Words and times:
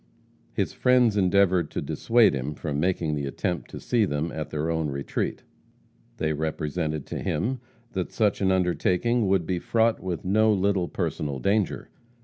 His 0.53 0.73
friends 0.73 1.15
endeavored 1.15 1.69
to 1.69 1.79
dissuade 1.79 2.33
him 2.33 2.55
from 2.55 2.79
making 2.79 3.13
the 3.13 3.27
attempt 3.27 3.69
to 3.69 3.79
see 3.79 4.03
them 4.03 4.31
at 4.31 4.49
their 4.49 4.71
own 4.71 4.89
retreat. 4.89 5.43
They 6.17 6.33
represented 6.33 7.05
to 7.05 7.19
him 7.21 7.59
that 7.91 8.11
such 8.11 8.41
an 8.41 8.51
undertaking 8.51 9.27
would 9.27 9.45
be 9.45 9.59
fraught 9.59 9.99
with 10.01 10.25
no 10.25 10.51
little 10.51 10.87
personal 10.87 11.37
danger. 11.37 11.89